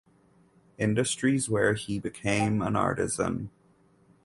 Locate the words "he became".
1.75-2.63